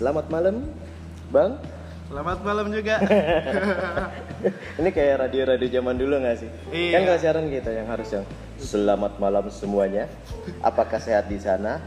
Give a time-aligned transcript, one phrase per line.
[0.00, 0.64] Selamat malam,
[1.28, 1.60] Bang.
[2.08, 3.04] Selamat malam juga.
[4.80, 6.48] Ini kayak radio-radio zaman dulu nggak sih?
[6.72, 6.96] Iya.
[6.96, 8.24] Kan kalau siaran gitu yang harus yang
[8.56, 10.08] Selamat malam semuanya.
[10.64, 11.84] Apakah sehat di sana?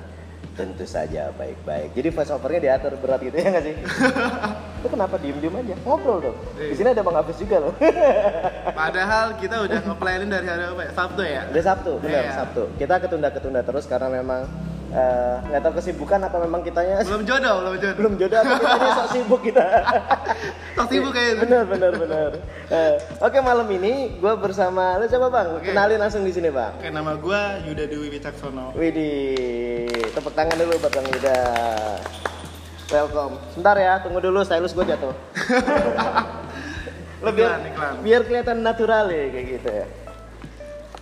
[0.53, 1.97] Tentu saja baik-baik.
[1.97, 3.75] Jadi voice overnya diatur berat gitu ya nggak sih?
[4.85, 5.73] Lu kenapa diem-diem aja?
[5.81, 6.37] Ngobrol dong.
[6.53, 7.73] Di sini ada Bang Hafiz juga loh.
[8.77, 10.91] Padahal kita udah nge-planning dari hari apa ya?
[10.93, 11.41] Sabtu ya.
[11.49, 12.33] Udah Sabtu, benar Iya.
[12.37, 12.63] Sabtu.
[12.77, 14.45] Kita ketunda-ketunda terus karena memang
[14.93, 17.95] eh, nggak tahu kesibukan apa memang kitanya Belum jodoh, belum jodoh.
[17.97, 19.63] belum jodoh apa kita sok sibuk kita.
[20.73, 21.39] Tok sibuk kayaknya.
[21.41, 22.29] benar benar benar.
[22.67, 25.63] Eh, Oke malam ini gue bersama lu coba bang Oke.
[25.67, 26.71] kenalin langsung di sini bang.
[26.75, 28.71] Oke, nama gua Yuda Dewi Wicaksono.
[28.73, 31.37] Widih, tepuk tangan dulu buat bang Yuda.
[32.85, 33.33] Welcome.
[33.49, 35.11] Sebentar ya, tunggu dulu stylus gue jatuh.
[37.23, 37.93] Lu biar, Iklan, iklan.
[38.03, 39.85] biar kelihatan natural ya kayak gitu ya.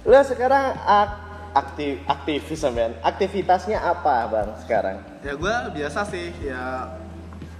[0.03, 1.17] Lu sekarang ak-
[1.51, 2.95] aktif aktivis sampean.
[3.03, 4.97] Aktivitasnya apa bang sekarang?
[5.23, 6.95] Ya gua biasa sih ya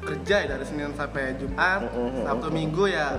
[0.01, 2.25] kerja ya dari Senin sampai Jumat, Mm-mm.
[2.25, 3.13] Sabtu Minggu ya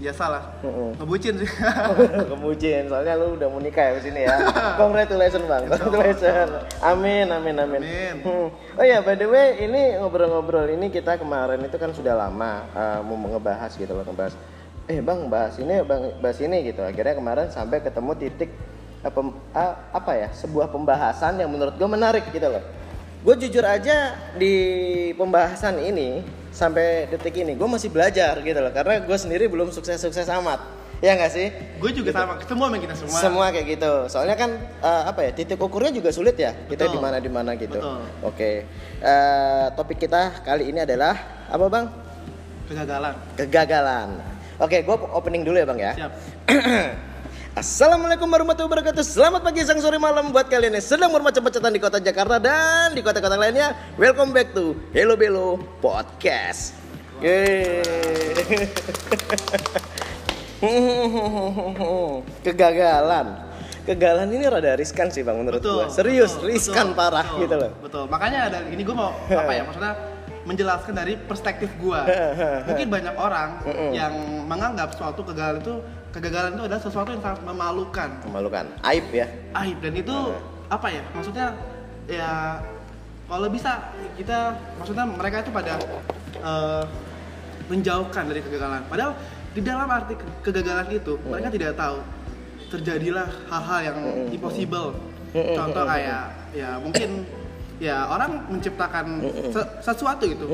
[0.00, 0.42] biasalah.
[0.64, 0.96] Mm-mm.
[0.96, 1.50] Ngebucin sih.
[2.32, 4.36] Kemudian soalnya lu udah mau nikah ya di sini ya.
[4.80, 6.52] Congratulations bang, congratulations.
[6.80, 7.80] Amin, amin, amin.
[7.84, 8.14] Amin.
[8.24, 8.48] Hmm.
[8.80, 13.00] Oh ya, by the way, ini ngobrol-ngobrol ini kita kemarin itu kan sudah lama uh,
[13.04, 14.34] mau ngebahas gitu loh, ngebahas.
[14.88, 16.80] Eh bang, bahas ini, bang, bahas ini gitu.
[16.80, 18.50] Akhirnya kemarin sampai ketemu titik
[19.00, 19.20] apa,
[19.96, 22.64] apa ya, sebuah pembahasan yang menurut gue menarik gitu loh.
[23.20, 24.54] Gue jujur aja di
[25.16, 30.28] pembahasan ini sampai detik ini gue masih belajar gitu loh, karena gue sendiri belum sukses-sukses
[30.40, 30.60] amat.
[31.00, 31.48] Ya nggak sih?
[31.80, 33.18] gue juga sama, semua sama kita semua.
[33.24, 33.92] Semua kayak gitu.
[34.12, 36.52] Soalnya kan eh, apa ya titik ukurnya juga sulit ya.
[36.52, 37.80] Kita di mana di mana gitu.
[37.80, 38.04] Betul.
[38.20, 38.68] Oke.
[39.00, 41.16] Eh, topik kita kali ini adalah
[41.48, 41.88] apa bang?
[42.68, 43.14] Kegagalan.
[43.32, 44.08] Kegagalan.
[44.60, 45.92] Oke, gue opening dulu ya bang ya.
[45.96, 46.12] Siap.
[47.60, 49.04] Assalamualaikum warahmatullahi wabarakatuh.
[49.04, 53.04] Selamat pagi, siang, sore, malam buat kalian yang sedang bermacet-macetan di kota Jakarta dan di
[53.04, 53.76] kota-kota lainnya.
[54.00, 56.72] Welcome back to Hello Belo Podcast.
[57.20, 57.84] Yeay.
[62.48, 63.44] Kegagalan.
[63.84, 65.84] Kegagalan ini rada riskan sih bang menurut Betul.
[65.84, 65.92] gua.
[65.92, 67.76] Serius, betul, riskan betul, parah betul, gitu loh.
[67.84, 68.08] Betul.
[68.08, 70.00] Makanya ada ini gue mau apa ya maksudnya
[70.48, 72.08] menjelaskan dari perspektif gua.
[72.72, 73.60] Mungkin banyak orang
[73.92, 74.16] yang
[74.48, 78.64] menganggap suatu kegagalan itu kegagalan itu adalah sesuatu yang sangat memalukan, Memalukan.
[78.82, 79.26] Aib ya.
[79.56, 80.16] aib dan itu
[80.66, 81.02] apa ya?
[81.14, 81.46] Maksudnya
[82.06, 82.58] ya
[83.26, 85.74] kalau bisa kita maksudnya mereka itu pada
[86.36, 86.84] eh,
[87.70, 88.82] menjauhkan dari kegagalan.
[88.90, 89.14] Padahal
[89.50, 91.98] di dalam arti ke- kegagalan itu mereka tidak tahu
[92.70, 93.98] terjadilah hal-hal yang
[94.30, 94.94] impossible.
[95.30, 97.22] Contoh kayak ya mungkin
[97.80, 100.44] ya orang menciptakan se- sesuatu itu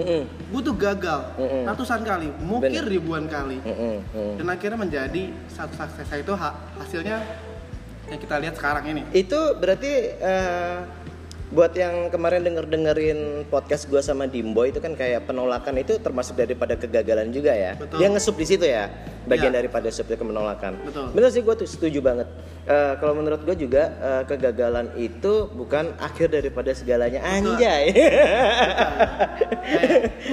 [0.49, 1.21] butuh gagal
[1.67, 2.87] ratusan kali, mungkin Bener.
[2.87, 3.59] ribuan kali.
[3.61, 4.35] Mm-mm, mm.
[4.39, 7.19] Dan akhirnya menjadi satu sukses itu ha- hasilnya
[8.07, 9.03] yang kita lihat sekarang ini.
[9.11, 10.79] Itu berarti eh,
[11.47, 16.35] buat yang kemarin denger dengerin podcast gua sama Dimbo itu kan kayak penolakan itu termasuk
[16.35, 17.79] daripada kegagalan juga ya.
[17.79, 18.03] Betul.
[18.03, 18.91] Dia ngesup di situ ya,
[19.25, 19.63] bagian Iya.
[19.63, 20.75] daripada sub itu penolakan.
[20.83, 21.07] Betul.
[21.15, 22.27] Bener sih gue tuh setuju banget.
[22.67, 27.23] Eh, kalau menurut gue juga eh, kegagalan itu bukan akhir daripada segalanya.
[27.23, 27.95] Anjay.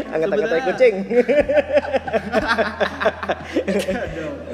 [0.09, 0.95] Angkat-angkat tai Sebenarnya- kucing.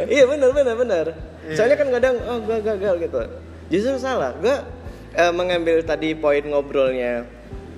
[0.11, 1.05] iya benar benar benar.
[1.55, 3.19] Soalnya kan kadang oh gue gagal gitu.
[3.69, 4.35] Justru salah.
[4.35, 4.55] Gue
[5.13, 7.25] eh, mengambil tadi poin ngobrolnya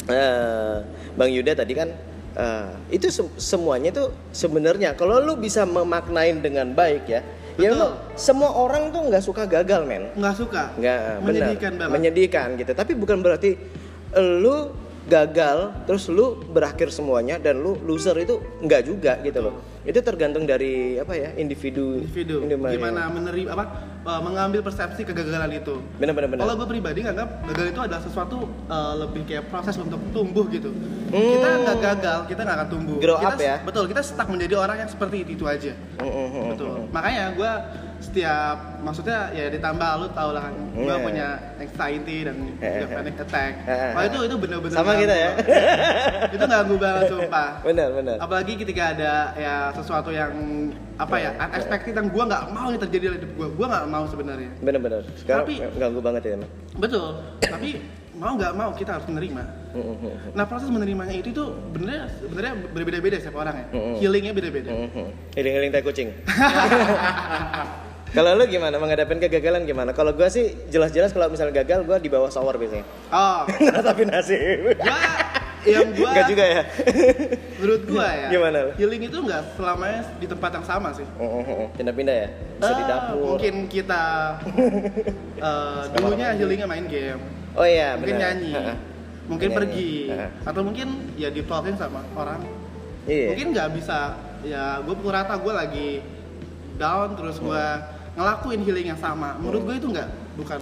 [0.07, 0.75] eh,
[1.15, 1.89] Bang Yuda tadi kan
[2.35, 7.21] eh, itu se- semuanya tuh sebenarnya kalau lu bisa memaknain dengan baik ya.
[7.59, 7.83] Ya Betul.
[7.83, 10.07] lu, semua orang tuh nggak suka gagal men.
[10.15, 10.71] Nggak suka.
[10.79, 11.27] Nggak benar.
[11.27, 11.91] Menyedihkan banget.
[11.91, 12.71] Menyedihkan gitu.
[12.71, 13.59] Tapi bukan berarti
[14.15, 14.71] lu
[15.11, 19.55] gagal terus lu berakhir semuanya dan lu loser itu enggak juga gitu loh.
[19.81, 22.05] Itu tergantung dari apa ya individu.
[22.05, 22.45] Individu.
[22.45, 23.63] Gimana menerima apa
[24.05, 25.81] uh, mengambil persepsi kegagalan itu.
[25.97, 26.43] Benar benar benar.
[26.45, 28.37] kalau gue pribadi nganggap gagal itu adalah sesuatu
[28.69, 30.69] uh, lebih kayak proses untuk tumbuh gitu.
[31.11, 31.17] Hmm.
[31.17, 32.97] kita nggak gagal kita nggak akan tumbuh.
[33.01, 33.55] Grow kita, up ya?
[33.65, 35.73] betul kita stuck menjadi orang yang seperti itu, itu aja.
[35.97, 36.77] Mm, mm, mm, betul.
[36.93, 37.51] makanya gue
[38.01, 40.97] setiap maksudnya ya ditambah lu tau lah kan gue Iya.
[40.99, 43.53] punya anxiety dan juga panic attack
[43.93, 45.29] Wah itu itu bener-bener Sama ganggu kita ya.
[46.35, 48.15] itu ganggu banget sumpah Benar benar.
[48.17, 50.33] apalagi ketika ada ya sesuatu yang
[50.97, 54.03] apa ya unexpected yang gue nggak mau yang terjadi dalam hidup gue gue nggak mau
[54.05, 55.01] sebenarnya Benar benar.
[55.15, 56.35] Sekarang Tapi- ganggu banget ya.
[56.35, 56.49] Mas.
[56.73, 57.07] betul
[57.39, 57.69] tapi
[58.13, 60.15] mau nggak mau kita harus menerima Mm, mm, mm.
[60.35, 63.65] nah proses menerimanya itu tuh benernya sebenarnya berbeda-beda setiap orang ya
[63.97, 65.07] healingnya beda-beda mm.
[65.31, 66.11] Healing-healing tai kucing.
[68.11, 69.91] Kalau lu gimana menghadapin kegagalan gimana?
[69.91, 72.83] Kalau gua sih jelas-jelas kalau misalnya gagal gua di bawah shower biasanya.
[73.07, 74.75] oh Ngeratapi nasib.
[74.75, 74.99] gua
[75.63, 76.61] yang gua Enggak juga ya.
[77.61, 78.71] menurut gua ya Gimana lu?
[78.75, 81.67] healing itu nggak selamanya di tempat yang sama sih Mm, mm, mm.
[81.73, 82.27] Pindah-pindah ya.
[82.57, 83.25] Bisa di Ah, dapur.
[83.31, 84.03] mungkin kita
[85.47, 87.21] eh, dulunya healingnya main game
[87.53, 88.23] Oh iya, mungkin benar.
[88.27, 88.73] nyanyi Ha-ha.
[89.23, 89.91] mungkin Ini, pergi.
[90.09, 92.41] Nah, atau mungkin ya ditolkin sama orang
[93.03, 95.89] iya mungkin nggak bisa ya gue pukul rata gue lagi
[96.75, 98.00] down terus gue Hmm.
[98.13, 99.35] Ngelakuin healing yang sama.
[99.35, 100.61] Menurut gue itu nggak bukan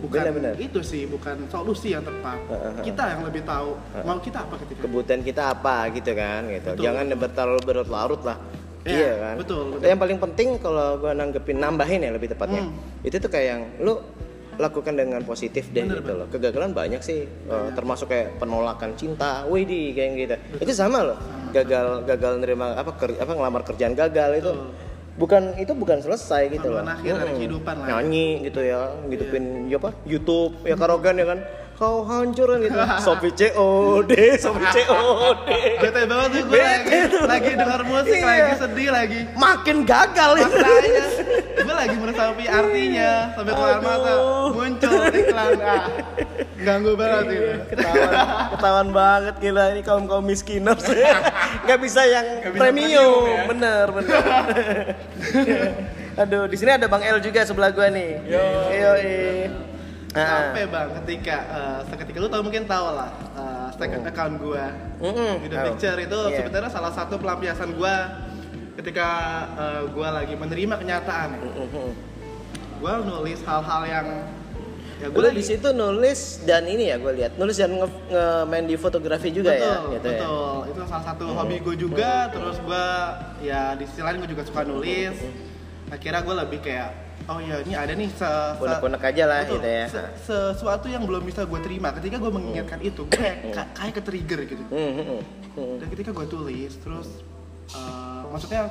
[0.00, 0.54] bukan Benar-benar.
[0.56, 2.40] itu sih bukan solusi yang tepat.
[2.42, 2.72] Heeh.
[2.88, 6.68] kita yang lebih tahu mau kita apa ketika kebutuhan kita apa gitu kan gitu.
[6.72, 6.82] Betul.
[6.82, 8.38] jangan terlalu berlarut lah.
[8.80, 9.34] Iya, iya kan?
[9.36, 9.84] betul, betul.
[9.84, 13.04] yang paling penting kalau gua nanggepin nambahin ya lebih tepatnya Hmm.
[13.04, 14.00] itu tuh kayak yang lu
[14.56, 16.26] lakukan dengan positif deh Bener, gitu loh.
[16.28, 17.24] Kegagalan banyak sih.
[17.24, 20.36] Eh, termasuk kayak penolakan cinta wih di kayak gitu.
[20.60, 21.16] Itu sama loh.
[21.50, 24.52] Gagal gagal nerima apa ker- apa ngelamar kerjaan gagal itu.
[24.52, 24.68] Betul.
[25.20, 26.80] Bukan itu bukan selesai gitu loh.
[26.80, 27.38] akhir dari Mm-mm.
[27.38, 27.86] kehidupan lah.
[27.92, 29.90] nyanyi gitu ya ngidupin ya apa?
[30.02, 31.40] YouTube ya karaokean ya kan?
[31.76, 32.76] Kau hancur gitu.
[33.00, 38.26] Sopi COD Sopi COD bete banget tuh gue lagi, lagi denger musik Iya.
[38.26, 40.46] lagi sedih lagi makin gagal ya.
[40.46, 41.04] Makanya
[41.56, 44.12] gue lagi meresapi artinya sampai keluar mata
[45.12, 45.84] iklan ah.
[46.60, 48.12] Ganggu banget itu ketahuan.
[48.52, 50.84] Ketahuan banget gila ini kaum kaum miskiners
[51.64, 53.42] nggak bisa yang Nggak bisa premium, premium ya.
[53.48, 54.22] bener bener.
[56.16, 58.10] Aduh di sini ada bang L juga sebelah gua nih.
[58.28, 58.90] Yo yo
[60.10, 62.18] sampai bang ketika eh, seketika.
[62.18, 64.64] Lu tau mungkin tau lah uh, second account gue
[65.40, 65.66] Video Tahu.
[65.70, 66.36] Picture itu Iya.
[66.42, 67.94] sebenarnya salah satu pelampiasan gue
[68.76, 69.08] ketika
[69.54, 71.30] eh, gue lagi menerima kenyataan.
[72.80, 74.06] Gue nulis hal-hal yang
[75.00, 78.64] ya gue di situ nulis dan ini ya gue lihat nulis dan nge, nge- main
[78.64, 80.18] di fotografi juga betul, ya gitu ya.
[80.20, 80.54] betul.
[80.68, 82.28] Itu salah satu hobi gue juga.
[82.28, 82.84] Terus gue
[83.42, 85.16] ya di sisi lain gue juga suka nulis.
[85.88, 86.88] Akhirnya gue lebih kayak
[87.26, 89.84] oh ya ini ada nih se, se- Unek-unek aja lah betul, gitu ya.
[89.88, 91.88] se- sesuatu yang belum bisa gue terima.
[91.90, 94.64] Ketika gue mengingatkan itu, gue kayak ka- kayak ke trigger gitu.
[94.68, 95.20] Hmm, hmm, hmm.
[95.50, 95.74] Hmm.
[95.80, 97.08] Dan ketika gue tulis, terus
[97.70, 98.68] eh, maksudnya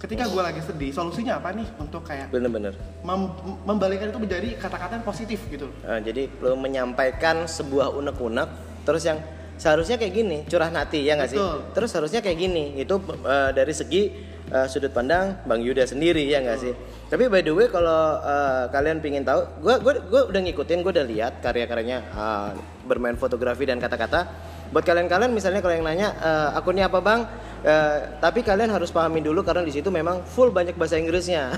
[0.00, 2.72] ketika gue lagi sedih, solusinya apa nih untuk kayak Bener-bener.
[3.04, 3.36] mem-
[3.68, 5.68] membalikan itu menjadi kata-kata yang positif gitu.
[5.84, 8.48] Nah, jadi lo menyampaikan sebuah unek-unek
[8.88, 9.20] terus yang
[9.60, 11.38] seharusnya kayak gini curah hati ya nggak sih?
[11.76, 12.96] Terus harusnya kayak gini itu
[13.28, 14.02] eh, dari segi
[14.48, 16.72] eh, sudut pandang bang Yuda sendiri ya nggak sih?
[17.12, 20.92] Tapi by the way kalau eh, kalian pingin tahu gue gue gue udah ngikutin gue
[20.96, 22.50] udah lihat karya-karyanya eh,
[22.88, 27.22] bermain fotografi dan kata-kata buat kalian-kalian misalnya kalau yang nanya eh, akunnya apa bang
[27.60, 31.52] Eh, tapi kalian harus pahami dulu karena di situ memang full banyak bahasa Inggrisnya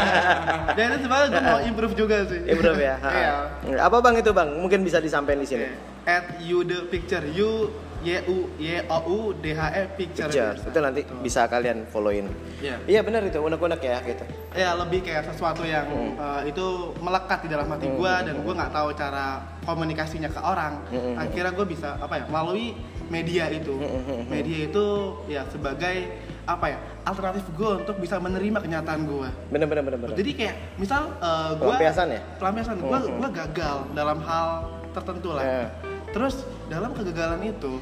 [0.78, 2.46] Dan itu sebenarnya gue mau improve juga sih.
[2.46, 2.94] Improve ya.
[3.02, 3.34] Iya.
[3.82, 4.54] Apa bang itu bang?
[4.54, 5.66] Mungkin bisa disampaikan di sini.
[5.66, 5.74] Oke.
[6.06, 10.26] At you the picture you y u y o u d h e picture.
[10.26, 10.58] Picture.
[10.58, 11.22] Itu nanti Betul.
[11.22, 12.26] bisa kalian followin.
[12.58, 12.76] Iya.
[12.84, 14.24] Iya benar itu unek-unek ya gitu.
[14.52, 16.14] Ya lebih kayak sesuatu yang Hmm.
[16.14, 16.66] eh, itu
[16.98, 20.82] melekat di dalam hati gue dan gue nggak tahu cara komunikasinya ke orang.
[20.90, 22.74] Hmm, Akhirnya gue bisa apa ya melalui
[23.08, 23.78] media itu.
[23.78, 24.24] Hmm, hmm, hmm.
[24.26, 24.84] Media itu
[25.26, 25.96] ya sebagai
[26.42, 29.28] apa ya alternatif gue untuk bisa menerima kenyataan gue.
[29.48, 30.16] Benar benar benar benar.
[30.18, 32.20] Jadi kayak misal eh, gue Pelampiasan ya?
[32.36, 33.18] pelampiasan gue Hmm, hmm.
[33.22, 34.46] gue gagal dalam hal
[34.90, 35.44] tertentu lah.
[35.46, 35.64] Ya.
[36.12, 36.34] Terus
[36.68, 37.80] dalam kegagalan itu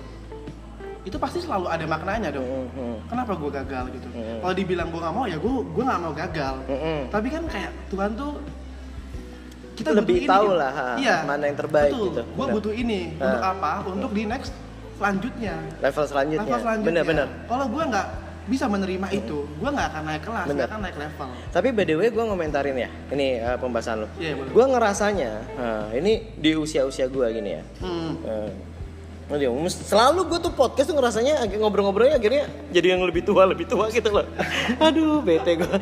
[1.00, 2.44] itu pasti selalu ada maknanya dong.
[2.44, 2.96] Hmm, hmm.
[3.08, 4.08] Kenapa gue gagal gitu?
[4.12, 4.38] Hmm.
[4.44, 6.54] Kalau dibilang gue nggak mau ya gue gue nggak mau gagal.
[6.68, 7.02] Hmm.
[7.08, 8.32] Tapi kan kayak Tuhan tuh
[9.74, 10.60] kita Lebih butuh ini, tahu gitu.
[10.60, 12.04] lah, ha, iya, mana yang terbaik betul.
[12.12, 12.22] gitu.
[12.36, 13.24] Gue butuh ini Ha.
[13.24, 13.72] untuk apa?
[13.88, 14.52] Untuk di next
[15.00, 15.54] selanjutnya.
[15.80, 16.44] Level selanjutnya.
[16.44, 16.88] Level selanjutnya.
[16.92, 17.26] Benar benar.
[17.48, 18.06] Kalau gue nggak
[18.50, 21.28] bisa menerima itu, gue nggak akan naik kelas, nggak akan naik level.
[21.54, 24.08] Tapi by the way gue ngomentarin ya, ini eh, pembahasan lo.
[24.18, 24.50] Iya, boleh.
[24.50, 27.62] gue ngerasanya, eh, ini di usia-usia gue gini ya.
[27.78, 28.18] Hmm.
[29.30, 33.86] Mus- selalu gue tuh podcast tuh ngerasanya ngobrol-ngobrolnya akhirnya jadi yang lebih tua lebih tua
[33.94, 34.26] gitu loh.
[34.90, 35.70] Aduh, bete gue.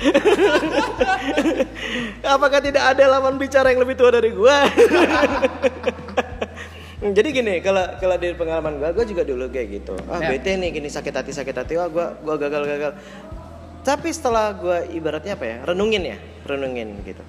[2.36, 4.56] Apakah tidak ada lawan bicara yang lebih tua dari gue?
[6.98, 9.94] Jadi gini, kalau kalau dari pengalaman gue, gue juga dulu kayak gitu.
[10.10, 10.34] Ah Ya.
[10.34, 12.92] bete nih, gini sakit hati sakit hati, wah gue gue gagal gagal.
[13.86, 17.22] Tapi setelah gue ibaratnya apa ya, renungin ya, renungin gitu.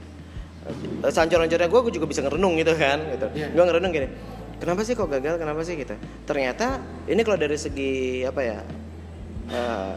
[1.06, 3.28] Sancur-sancurnya gue, gue juga bisa ngerenung gitu kan, gitu.
[3.38, 3.54] Iya.
[3.54, 4.08] Gue ngerenung gini,
[4.58, 5.94] kenapa sih kok gagal, kenapa sih gitu.
[6.26, 8.58] Ternyata ini kalau dari segi apa ya,
[9.54, 9.94] eh,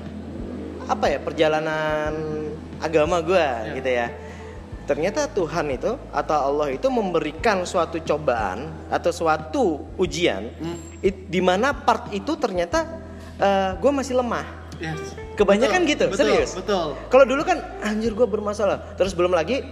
[0.85, 2.13] apa ya perjalanan
[2.77, 3.73] agama gue Iya.
[3.81, 4.07] gitu ya.
[4.83, 10.77] Ternyata Tuhan itu atau Allah itu memberikan suatu cobaan atau suatu ujian Hmm.
[11.01, 13.01] it- di mana part itu ternyata
[13.79, 14.47] gue masih lemah.
[14.79, 15.15] Yes.
[15.35, 16.51] Kebanyakan Betul, gitu, betul, serius.
[16.55, 16.95] Betul.
[17.09, 19.63] Kalau dulu kan anjir gue bermasalah, terus belum lagi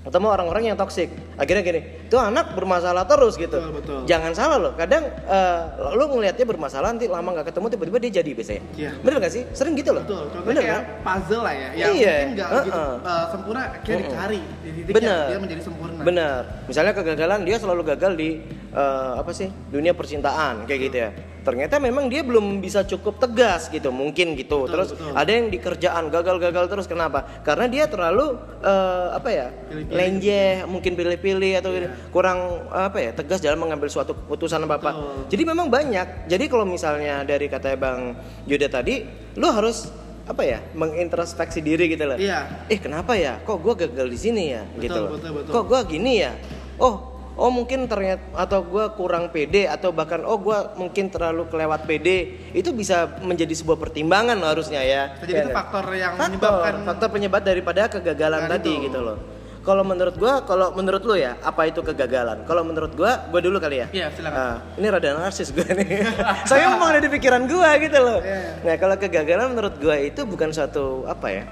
[0.00, 1.12] ketemu orang-orang yang toksik.
[1.36, 3.52] Akhirnya gini, tuh anak bermasalah terus gitu.
[3.52, 3.98] Betul, betul.
[4.08, 4.72] Jangan salah loh.
[4.72, 5.60] Kadang eh,
[5.92, 8.62] lu ngelihatnya bermasalah nanti lama nggak ketemu tiba-tiba dia jadi biasanya.
[8.80, 8.90] Iya.
[9.04, 9.42] Bener gak sih?
[9.52, 10.04] Sering gitu loh.
[10.08, 10.84] Betul, contohnya Bener kayak kan?
[11.04, 12.64] puzzle lah ya, yang Iya, mungkin nggak uh-uh.
[12.64, 14.08] gitu uh, sempurna, akhirnya Uh-uh.
[14.08, 15.24] dicari di titik Bener.
[15.28, 16.00] dia menjadi sempurna.
[16.00, 16.38] Bener.
[16.64, 18.30] Misalnya kegagalan dia selalu gagal di
[18.72, 21.10] eh, apa sih dunia percintaan kayak gitu ya.
[21.40, 25.12] Ternyata memang dia belum bisa cukup tegas gitu mungkin gitu Betul, terus betul.
[25.12, 29.96] ada yang di kerjaan gagal-gagal terus kenapa karena dia terlalu eh, apa ya Pilih-pilih.
[29.96, 31.90] lenjeh mungkin pilih-pilih atau Iya.
[32.08, 34.90] kurang apa ya tegas dalam mengambil suatu keputusan apa apa
[35.26, 38.12] jadi memang banyak jadi kalau misalnya dari kata bang
[38.44, 39.88] Yuda tadi lu harus
[40.22, 42.66] apa ya mengintrospeksi diri gitu loh Iya.
[42.66, 45.52] eh kenapa ya kok gue gagal di sini ya Betul, gitu loh betul, betul.
[45.52, 46.32] kok gue gini ya
[46.76, 51.82] oh oh mungkin ternyata atau gue kurang pede atau bahkan oh gue mungkin terlalu kelewat
[51.82, 52.18] pede
[52.52, 55.56] itu bisa menjadi sebuah pertimbangan loh harusnya ya Jadi Ya itu nggak?
[55.56, 58.84] faktor yang faktor, menyebabkan faktor penyebab daripada kegagalan Nah, tadi itu.
[58.86, 59.18] gitu loh
[59.60, 63.56] kalau menurut gue kalau menurut lu ya apa itu kegagalan kalau menurut gue gue dulu
[63.56, 64.36] kali ya Iya, silakan.
[64.38, 66.00] Ah, ini rada narsis gue nih
[66.48, 68.40] saya memang ada di pikiran gue gitu loh Iya.
[68.64, 71.44] nah kalau kegagalan menurut gue itu bukan suatu apa ya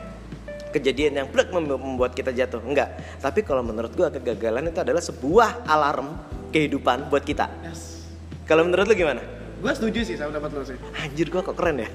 [0.70, 5.00] kejadian yang plek mem- membuat kita jatuh enggak tapi kalau menurut gue kegagalan itu adalah
[5.00, 6.14] sebuah alarm
[6.48, 8.04] kehidupan buat kita Yes.
[8.44, 9.22] kalau menurut lu gimana
[9.58, 10.78] Gue setuju sih sama pendapat lo sih.
[10.96, 11.88] anjir gue kok keren ya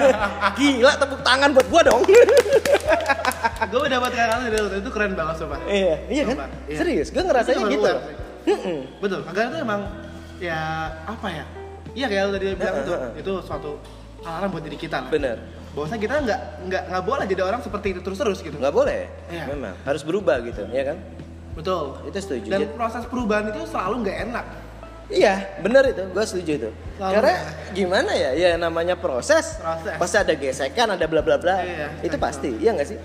[0.58, 2.02] gila tepuk tangan buat gue dong
[3.72, 5.60] gue dapat kakak dari lo itu keren banget sumpah.
[5.66, 6.36] iya iya kan
[6.66, 6.78] iya.
[6.78, 7.92] serius gue ngerasanya Itu gitu.
[8.98, 9.80] Betul, kegagalan itu emang
[10.40, 10.60] ya
[11.04, 11.44] apa ya?
[11.92, 13.70] Iya kayak lo tadi bilang itu, itu suatu
[14.22, 15.10] alarm buat diri kita lah.
[15.10, 15.36] bener
[15.72, 18.54] Bahwasanya kita nggak nggak nggak boleh jadi orang seperti itu terus terus gitu.
[18.54, 19.44] nggak boleh Iya.
[19.48, 20.96] memang harus berubah gitu ya kan
[21.52, 21.96] Betul.
[22.04, 24.46] itu setuju Dan proses perubahan itu selalu nggak enak.
[25.12, 26.70] Iya, bener itu, gue setuju itu.
[26.96, 27.44] Selalu Karena ya.
[27.70, 29.92] gimana ya, ya namanya proses, Proses.
[30.00, 31.60] pasti ada gesekan, ada bla bla bla.
[31.60, 32.24] Iya, itu betul.
[32.24, 32.96] pasti, iya nggak sih?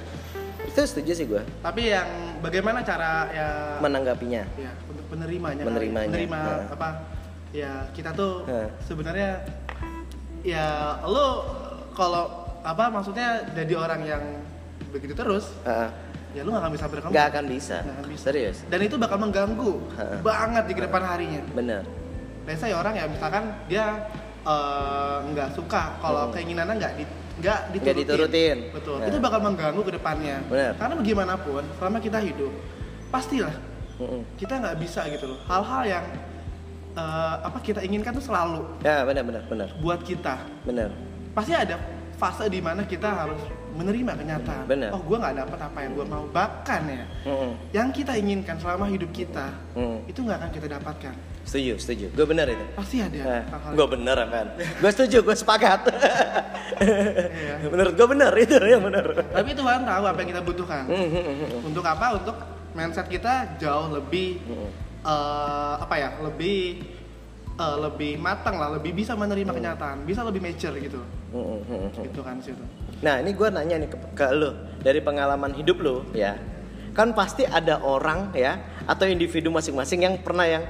[0.63, 2.07] Itu setuju sih gue, Tapi yang
[2.39, 3.47] bagaimana cara ya
[3.77, 4.43] menanggapinya.
[4.55, 5.67] ya untuk menerimanya kali.
[5.67, 6.63] Menerimanya, menerima heeh.
[6.71, 6.89] apa
[7.51, 8.67] ya kita tuh Heeh.
[8.81, 9.29] sebenarnya
[10.41, 10.65] ya
[11.03, 11.27] lo
[11.91, 14.23] kalau apa maksudnya jadi orang yang
[14.89, 15.87] begitu terus Heeh.
[16.35, 17.77] ya lu nggak akan bisa berkembang Nggak akan bisa.
[17.79, 18.23] Nggak akan bisa.
[18.23, 20.19] Serius, dan itu bakal mengganggu Heeh.
[20.19, 21.83] banget di ke depan harinya bener.
[22.43, 23.85] biasa ya orang ya misalkan dia
[24.43, 26.33] eh, nggak suka kalau Hmm.
[26.33, 27.03] keinginannya nggak di
[27.37, 27.83] nggak diturutin.
[27.83, 28.57] Nggak diturutin.
[28.73, 29.07] betul Nah.
[29.07, 30.71] itu bakal mengganggu ke depannya Benar.
[30.73, 32.53] karena bagaimanapun selama kita hidup
[33.07, 33.55] pastilah
[33.97, 34.21] Mm-mm.
[34.35, 36.05] kita nggak bisa gitu loh hal-hal yang
[36.93, 40.89] eh, apa kita inginkan tuh selalu Ya benar benar benar buat kita benar.
[41.31, 41.75] pasti ada
[42.17, 43.37] fase di mana kita harus
[43.71, 44.89] menerima kenyataan Benar.
[44.89, 47.51] oh gue nggak dapat apa yang gue mau bahkan ya Mm-mm.
[47.71, 50.01] yang kita inginkan selama hidup kita Mm.
[50.05, 51.15] itu nggak akan kita dapatkan
[51.47, 52.05] Setuju, setuju.
[52.11, 52.59] Gue benar itu.
[52.75, 54.47] pasti ada Nah, hal-hal gue bener kan.
[54.59, 55.79] gue setuju, gue sepakat.
[56.77, 57.55] Iya.
[57.71, 59.05] Menurut gue benar itu yang benar.
[59.31, 61.63] tapi Tuhan tahu apa yang kita butuhkan Mm-mm.
[61.63, 62.35] untuk apa untuk
[62.73, 64.69] mindset kita jauh lebih Mm-mm.
[65.03, 66.83] eh, apa ya lebih
[67.57, 71.01] eh, lebih matang lah lebih bisa menerima kenyataan bisa lebih mature gitu
[71.33, 71.91] Mm-mm.
[72.05, 72.63] gitu kan situ
[72.97, 76.33] Nah ini gue nanya nih ke, ke lo dari pengalaman hidup lo ya
[76.97, 78.57] kan pasti ada orang ya
[78.89, 80.65] atau individu masing-masing yang pernah yang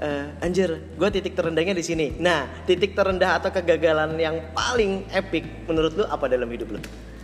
[0.00, 2.16] eh, anjir gue titik terendahnya di sini.
[2.16, 6.80] Nah titik terendah atau kegagalan yang paling epic menurut lo apa dalam hidup lo?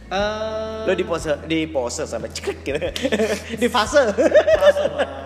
[0.06, 2.78] Eh, Lo di pose di pose sampai cekrek gitu
[3.64, 4.04] di fase.
[4.06, 5.25] ya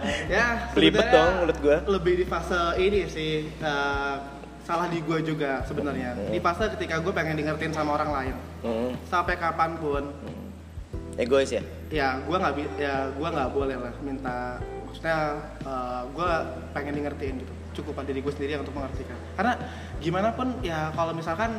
[0.71, 1.76] Belibet dong mulut gua.
[1.88, 4.14] lebih di fase ini sih eh,
[4.61, 6.31] salah di gue juga sebenarnya Hmm.
[6.31, 10.05] di fase ketika gue pengen di ngertiin sama orang lain Hmm, sampai kapan pun
[11.17, 11.62] egois ya.
[11.90, 15.43] ya gue nggak ya gue nggak boleh lah minta maksudnya
[16.09, 16.31] gue
[16.71, 19.52] pengen di ngertiin gitu cukup diri gue sendiri untuk mengertikan karena
[19.99, 21.50] gimana pun ya kalau misalkan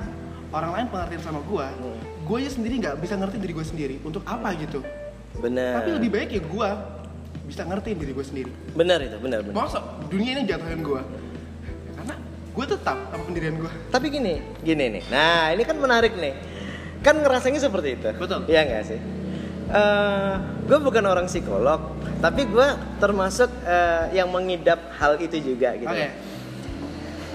[0.49, 1.99] orang lain pengertian sama gue Hmm.
[2.21, 4.79] gue ya sendiri nggak bisa ngertiin diri gue sendiri untuk apa gitu
[5.35, 5.79] Benar.
[5.79, 6.69] tapi lebih baik ya gue
[7.51, 9.67] bisa ngertiin diri gue sendiri Benar itu, benar benar.
[9.67, 11.01] masa dunia ini jatuhin gue
[11.99, 12.15] karena
[12.55, 15.03] gue tetap sama pendirian gue Tapi gini, gini nih.
[15.11, 16.31] Nah, ini kan menarik nih.
[17.03, 18.07] Kan ngerasanya seperti itu.
[18.15, 18.47] Betul.
[18.47, 18.99] Iya nggak sih?
[20.67, 22.67] gue bukan orang psikolog, tapi gue
[22.99, 25.87] termasuk eh, yang mengidap hal itu juga gitu.
[25.87, 26.30] oke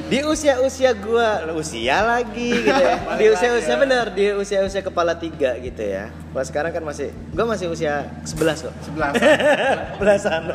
[0.07, 2.95] Di usia-usia gue, usia lagi gitu ya.
[3.21, 3.81] Di usia-usia ya.
[3.83, 6.15] bener, di usia-usia kepala tiga gitu ya.
[6.31, 8.75] Kalau sekarang kan masih, gue masih usia 11 kok.
[8.87, 9.11] sebelah
[10.01, 10.47] Belasan.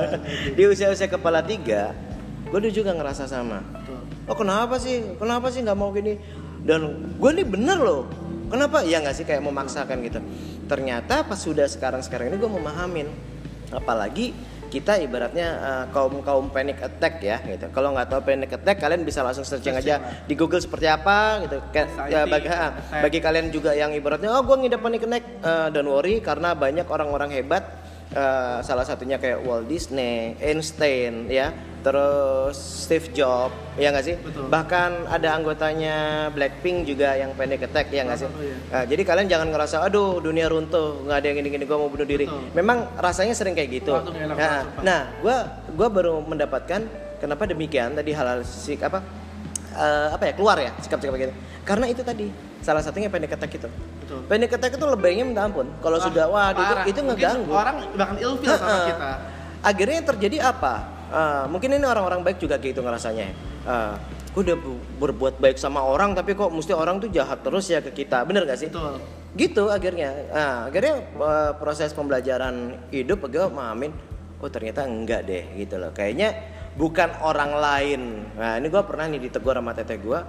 [0.56, 1.92] di usia-usia kepala tiga,
[2.48, 3.60] gue dulu juga ngerasa sama.
[4.24, 5.20] Oh kenapa sih?
[5.20, 6.16] Kenapa sih nggak mau gini?
[6.64, 8.08] Dan gue nih bener loh.
[8.48, 8.88] Kenapa?
[8.88, 10.24] Ya nggak sih kayak memaksakan gitu.
[10.72, 13.08] Ternyata pas sudah sekarang-sekarang ini gue memahamin.
[13.76, 14.32] Apalagi
[14.72, 17.68] kita ibaratnya eh, kaum kaum panic attack ya gitu.
[17.76, 21.60] Kalau nggak tahu panic attack kalian bisa langsung searching aja di Google seperti apa gitu.
[21.76, 23.02] Kayak ya, bagi, ah, attack.
[23.04, 26.88] bagi kalian juga yang ibaratnya oh gue ngidap panic attack eh, don't worry karena banyak
[26.88, 27.68] orang-orang hebat
[28.16, 31.52] eh, salah satunya kayak Walt Disney, Einstein ya,
[31.82, 34.16] terus Steve Jobs ya nggak sih?
[34.22, 34.48] Betul.
[34.48, 35.96] Bahkan ada anggotanya
[36.34, 38.30] Blackpink juga yang panic attack ya nggak sih?
[38.30, 38.58] Salah satu, ya.
[38.74, 42.08] Nah, jadi kalian jangan ngerasa aduh dunia runtuh nggak ada yang gini-gini gue mau bunuh
[42.08, 42.26] diri.
[42.30, 42.54] Betul.
[42.54, 43.94] Memang rasanya sering kayak gitu.
[44.38, 45.38] Nah, nah, gue
[45.74, 46.86] gua baru mendapatkan
[47.22, 49.06] kenapa demikian tadi hal-hal sik apa
[49.78, 52.28] eh, apa ya keluar ya sikap-sikap gitu karena itu tadi
[52.62, 53.70] salah satunya panic attack itu
[54.02, 54.20] Betul.
[54.26, 56.62] panic attack itu lebaynya minta ampun kalau sudah wah itu,
[56.98, 59.10] itu Mungkin ngeganggu orang bahkan ilfil sama kita
[59.62, 60.74] akhirnya yang terjadi apa
[61.12, 63.28] Eh, mungkin ini orang-orang baik juga gitu ngerasanya.
[63.62, 63.94] Uh,
[64.32, 67.84] gue udah bu- berbuat baik sama orang tapi kok mesti orang tuh jahat terus ya
[67.84, 68.24] ke kita.
[68.24, 68.72] Bener gak sih?
[68.72, 69.04] Betul.
[69.36, 70.32] Gitu akhirnya.
[70.32, 73.92] Nah, akhirnya eh, proses pembelajaran hidup gue mahamin
[74.40, 75.92] oh ternyata enggak deh gitu loh.
[75.92, 76.32] Kayaknya
[76.80, 78.02] bukan orang lain.
[78.40, 80.20] Nah ini gue pernah nih ditegur sama teteh gue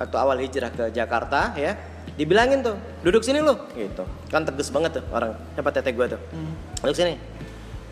[0.00, 1.76] waktu awal hijrah ke Jakarta ya.
[2.16, 4.08] Dibilangin tuh duduk sini lu gitu.
[4.32, 6.20] Kan tegas banget tuh orang siapa teteh gue tuh.
[6.80, 7.14] Duduk sini.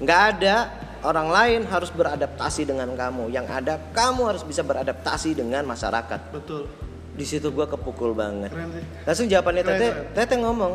[0.00, 5.62] Nggak ada orang lain harus beradaptasi dengan kamu yang ada kamu harus bisa beradaptasi dengan
[5.64, 6.66] masyarakat betul
[7.12, 10.14] di situ gue kepukul banget keren sih Langsung jawabannya Keren, Teteh, keren.
[10.14, 10.72] Teteh ngomong,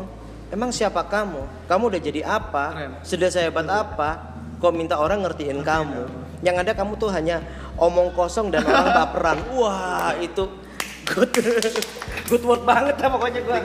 [0.52, 1.40] emang siapa kamu?
[1.64, 2.64] Kamu udah jadi apa?
[2.76, 2.90] Keren.
[3.00, 4.36] Sudah sehebat apa?
[4.60, 6.04] Kok minta orang ngertiin kamu?
[6.44, 7.40] Yang ada kamu tuh hanya
[7.80, 9.38] omong kosong dan orang baperan.
[9.56, 10.44] Wah itu
[11.08, 11.32] good,
[12.28, 13.58] good word banget lah pokoknya gue.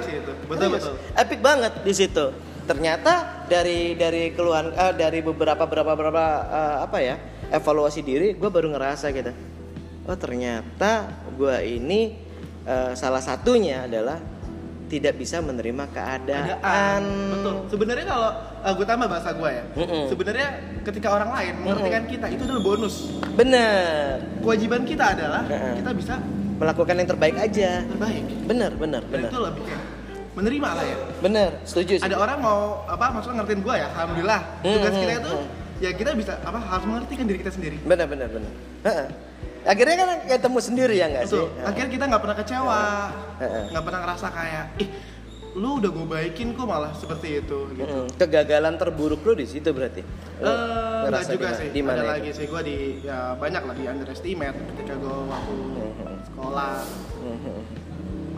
[0.48, 0.94] Betul, betul.
[1.20, 2.26] Epic banget di situ.
[2.70, 3.14] Ternyata
[3.50, 7.16] dari dari keluhan eh, dari beberapa beberapa beberapa eh, apa ya
[7.50, 9.34] evaluasi diri, gue baru ngerasa gitu.
[10.06, 12.14] Oh ternyata gue ini
[12.70, 14.22] eh, salah satunya adalah
[14.90, 16.50] tidak bisa menerima keadaan.
[16.50, 18.30] keadaan betul sebenarnya kalau
[18.66, 20.04] uh, gue tambah bahasa gue ya Mm-mm.
[20.10, 20.48] sebenarnya
[20.82, 22.96] ketika orang lain mengertikan kita itu adalah bonus
[23.38, 25.78] Bener, kewajiban kita adalah Heeh.
[25.78, 26.18] kita bisa
[26.58, 27.86] melakukan yang terbaik aja.
[27.86, 29.99] terbaik Bener, bener, dan bener, itu lebih kayak
[30.32, 31.50] menerima lah ya bener.
[31.64, 32.04] Setuju sih.
[32.04, 35.48] ada orang mau apa maksudnya ngertiin gue ya alhamdulillah Hmm, tugas hmm, kita itu hmm.
[35.80, 38.52] ya kita bisa apa harus mengertikan diri kita sendiri Bener, bener, bener.
[39.62, 41.44] Akhirnya kan ketemu sendiri ya nggak sih?
[41.62, 42.82] Akhirnya kita nggak pernah kecewa,
[43.70, 44.90] nggak pernah ngerasa kayak, ih,
[45.52, 47.84] lu udah gue baikin kok malah seperti itu gitu.
[48.00, 48.16] Mm-mm.
[48.16, 50.00] Kegagalan terburuk lu di situ berarti.
[50.00, 51.68] Eh, ngerasa juga di ma- sih.
[51.70, 52.14] Di mana Ada itu?
[52.16, 56.16] lagi sih gue di ya banyak lah di underestimate ketika gue waktu Mhm.
[56.24, 56.72] sekolah
[57.20, 57.58] Mhm.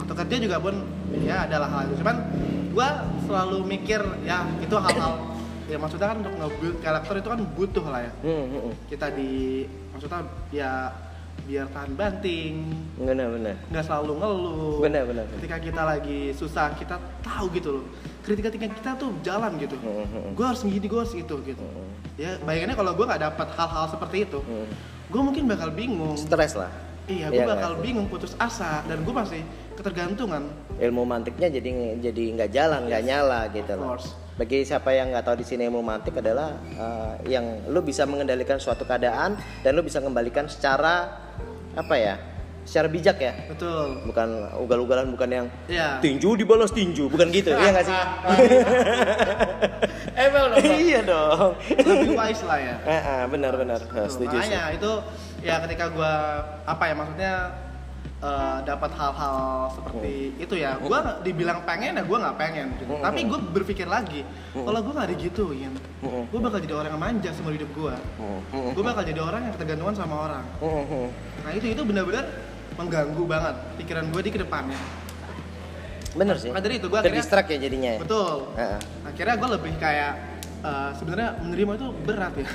[0.01, 0.75] atau kerja juga pun
[1.19, 1.95] ya adalah hal itu.
[1.99, 2.17] Cuman
[2.71, 2.87] gue
[3.27, 5.13] selalu mikir ya itu hal-hal
[5.67, 8.11] ya maksudnya kan untuk nge-build karakter itu kan butuh lah ya.
[8.23, 8.71] Mhm.
[8.91, 10.19] Kita di maksudnya
[10.51, 10.71] ya
[11.41, 12.69] biar tahan banting,
[13.01, 13.55] Bener, bener.
[13.73, 14.77] nggak selalu ngeluh.
[14.77, 15.25] Bener, bener.
[15.39, 17.85] Ketika kita lagi susah, kita tahu gitu loh.
[18.21, 19.73] Ketika kita tuh jalan gitu.
[20.37, 21.63] Gue harus gini, gue harus itu gitu.
[22.19, 24.39] Ya bayangannya kalau gue nggak dapat hal-hal seperti itu,
[25.09, 26.13] gue mungkin bakal bingung.
[26.13, 26.69] Stres lah.
[27.11, 27.83] Iya, gue Iya bakal nggak?
[27.83, 29.41] bingung, putus asa, dan gue masih
[29.73, 30.47] ketergantungan.
[30.77, 31.69] Ilmu mantiknya jadi
[32.01, 33.99] jadi nggak jalan, nggak nyala gitu loh.
[34.31, 38.57] Bagi siapa yang nggak tahu di sini ilmu mantik adalah eh, yang lu bisa mengendalikan
[38.57, 41.11] suatu keadaan dan lu bisa kembalikan secara
[41.73, 42.15] apa ya?
[42.61, 43.33] Secara bijak ya.
[43.49, 44.05] Betul.
[44.05, 44.27] Bukan
[44.61, 45.97] ugal-ugalan, bukan yang Iya.
[45.97, 47.49] tinju dibalas tinju, bukan gitu.
[47.51, 47.97] Iya nggak sih?
[50.21, 50.61] Emel dong.
[50.61, 50.77] Bang.
[50.77, 51.51] iya dong.
[51.73, 52.75] Lebih wise lah ya.
[53.33, 53.79] Benar benar.
[53.83, 54.51] Ah, Tuh, setuju sih.
[54.51, 54.91] makanya itu
[55.41, 56.13] ya ketika gue
[56.63, 57.33] apa ya maksudnya
[58.19, 59.37] eh, dapat hal-hal
[59.71, 62.85] seperti itu ya gue dibilang pengen ya gue nggak pengen gitu.
[62.87, 63.01] Mm-mm.
[63.01, 64.21] tapi gue berpikir lagi
[64.53, 66.23] kalau gue nggak digituin Mm-mm.
[66.27, 67.95] gue bakal jadi orang yang manja seumur hidup gue
[68.71, 70.45] gue bakal jadi orang yang ketergantungan sama orang
[71.41, 72.25] nah itu itu benar-benar
[72.71, 74.79] mengganggu banget pikiran gue di ke depannya
[76.11, 76.51] Bener sih.
[76.51, 77.99] Maka dari itu gua akhirnya- Terdistract ya jadinya ya.
[78.03, 78.79] betul Heeh.
[79.07, 80.13] akhirnya gue lebih kayak
[80.59, 82.47] eh, sebenarnya menerima itu berat ya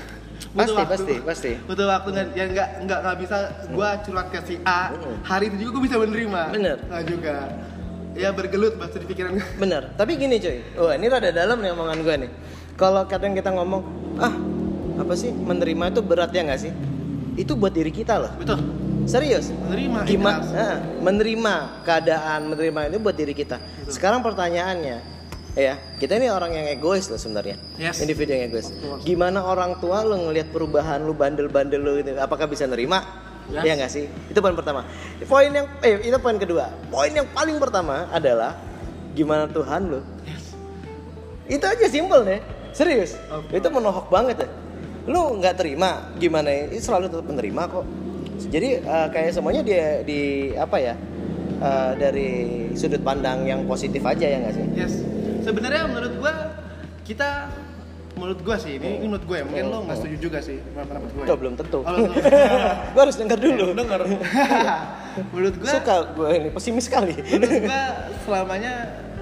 [0.53, 1.53] Pasti, pasti, pasti.
[1.62, 5.16] butuh waktu nggak ya nggak nggak nggak bisa gue curhat ke si A Mm.
[5.22, 6.77] hari itu juga gue bisa menerima Bener.
[6.83, 7.35] nggak juga
[8.12, 9.92] ya bergelut bahasa di pikiran gue Bener.
[9.92, 10.59] Tapi gini cuy.
[10.75, 12.31] Wah ini rada dalam nih omongan gue nih.
[12.75, 13.83] Kalau kadang kita ngomong,
[14.18, 14.33] ah
[14.96, 16.72] apa sih menerima itu berat ya nggak sih?
[17.35, 18.33] Itu buat diri kita loh.
[18.35, 18.61] betul
[19.05, 19.53] Serius.
[19.53, 20.40] menerima Gimana?
[20.42, 20.81] ikhlas.
[20.99, 23.57] menerima keadaan, menerima itu buat diri kita.
[23.87, 25.15] Sekarang pertanyaannya,
[25.57, 27.57] ya kita ini orang yang egois loh sebenarnya.
[27.81, 28.05] Yes.
[28.05, 28.69] Individu yang egois.
[29.03, 33.01] Gimana orang tua lo ngelihat perubahan lu bandel-bandel lu itu, apakah bisa nerima?
[33.49, 33.64] Yes.
[33.64, 34.05] Iya nggak sih?
[34.29, 34.85] Itu poin pertama.
[35.25, 36.69] Poin yang eh itu poin kedua.
[36.92, 38.55] Poin yang paling pertama adalah
[39.16, 40.01] gimana Tuhan lu.
[40.29, 40.45] Yes.
[41.49, 42.40] Itu aja simpel deh.
[42.77, 43.16] Serius.
[43.33, 43.57] Oke.
[43.57, 44.49] Itu menohok banget ya.
[45.09, 46.69] Lu nggak terima gimana ya?
[46.69, 47.87] Itu selalu tetap menerima kok.
[48.53, 50.95] Jadi eh, kayak semuanya dia di apa ya?
[51.61, 52.31] eh, dari
[52.77, 54.66] sudut pandang yang positif aja ya nggak sih?
[54.77, 54.95] yes
[55.46, 56.32] sebenarnya menurut gue
[57.04, 57.28] kita
[58.12, 61.11] menurut gue sih ini, ini menurut gue ya mungkin lo nggak setuju juga sih pendapat
[61.12, 61.78] gue Oh, belum tentu.
[61.78, 61.96] Oh,
[62.92, 63.64] gue harus dengar dulu.
[63.72, 64.00] denger
[65.32, 67.12] menurut gue Suka gue ini pesimis sekali.
[67.14, 67.82] menurut gua
[68.20, 68.72] selamanya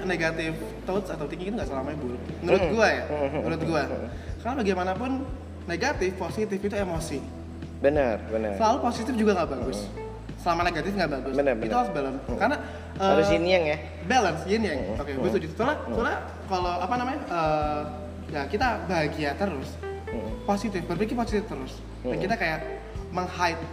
[0.03, 2.71] negatif thoughts atau thinking itu nggak selamanya buruk menurut Mm.
[2.71, 3.39] gua ya Mm.
[3.41, 3.83] menurut gua
[4.37, 5.11] karena bagaimanapun
[5.65, 7.19] negatif positif itu emosi
[7.75, 8.53] benar, benar.
[8.55, 9.79] selalu positif juga nggak bagus
[10.45, 11.33] selama negatif nggak bagus.
[11.33, 11.77] Benar, itu benar.
[11.81, 12.19] harus balance.
[12.37, 12.57] Karena
[12.93, 13.77] eh, Harus yin yang ya.
[14.05, 14.79] balance yin yang.
[14.85, 15.01] Mm.
[15.01, 15.47] oke gue setuju.
[15.51, 17.81] Soalnya soalnya kalau apa namanya eh,
[18.29, 19.69] ya kita bahagia terus.
[20.05, 20.31] Mm.
[20.45, 21.81] positif berpikir positif terus.
[22.05, 22.21] Dan Mm.
[22.21, 22.59] kita kayak
[23.09, 23.65] menghide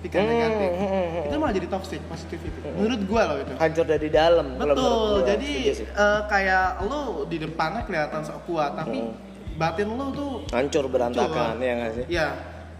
[0.00, 0.70] pikiran Hmm, negatif.
[0.72, 1.26] Hmm, hmm.
[1.26, 3.52] itu malah jadi toxic positivity menurut gua loh itu.
[3.52, 4.46] Hancur dari dalam.
[4.54, 4.78] Betul.
[4.78, 5.26] gua.
[5.26, 9.12] jadi eh, kayak lu di depannya kelihatan sok kuat tapi Hmm.
[9.58, 11.60] batin lu tuh hancur berantakan Hancur.
[11.60, 12.04] ya nggak sih?
[12.08, 12.26] Ya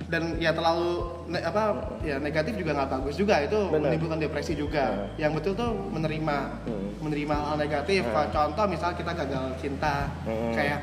[0.06, 1.62] dan ya terlalu ne- apa
[2.00, 3.34] ya negatif juga nggak bagus juga.
[3.40, 3.90] Itu Benar.
[3.90, 4.84] menimbulkan depresi juga.
[4.90, 5.06] Hmm.
[5.16, 6.88] yang betul tuh menerima Hmm.
[7.00, 8.00] menerima hal negatif.
[8.02, 8.12] Hmm.
[8.12, 10.50] Kalau contoh misal kita gagal cinta Hmm.
[10.50, 10.78] kayak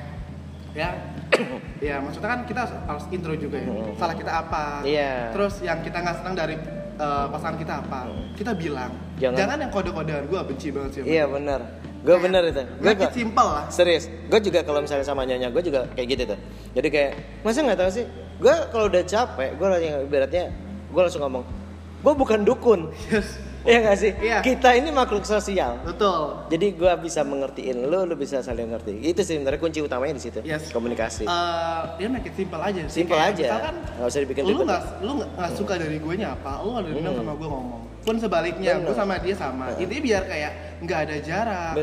[0.74, 0.90] ya
[1.88, 3.68] ya maksudnya kan kita harus intro juga ya.
[3.68, 3.96] Hmm.
[3.96, 4.64] salah kita apa?
[4.82, 5.34] Iya.
[5.34, 6.56] terus yang kita nggak senang dari
[6.96, 8.00] uh, pasangan kita apa?
[8.34, 11.62] Kita bilang Jangan- jangan, yang kode-kodean gue benci banget sih iya benar.
[11.98, 12.62] Gue bener itu.
[12.78, 13.66] Gue make it simple lah.
[13.68, 14.06] serius.
[14.30, 16.40] Gue juga kalau misalnya sama nyonya gue juga kayak gitu tuh.
[16.72, 18.06] Jadi kayak masa nggak tahu sih
[18.38, 19.68] gue kalau udah capek gue
[20.06, 20.46] ibaratnya
[20.94, 21.44] gue langsung ngomong
[22.06, 23.30] gue bukan dukun yes
[23.68, 24.12] Iya gak sih?
[24.24, 24.40] Iya.
[24.40, 25.76] Kita ini makhluk sosial.
[25.84, 28.96] betul Jadi gue bisa mengertiin lu, lu bisa saling ngerti.
[29.04, 30.40] Itu sih sebenarnya kunci utamanya di situ.
[30.48, 30.72] Yes.
[30.72, 31.28] Komunikasi.
[31.28, 33.04] Eh, dia make it simple aja sih.
[33.04, 33.44] Simple Kayak aja.
[33.44, 36.90] Misalkan Nggak usah dibikin lu nggak lu nggak suka dari gue apa, lu nggak ada
[36.96, 37.20] dendam Hmm.
[37.20, 37.82] sama gue ngomong.
[38.08, 39.66] Pun sebaliknya, gue sama dia sama.
[39.76, 41.74] Intinya biar kayak nggak ada jarak,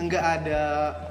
[0.00, 0.62] nggak ada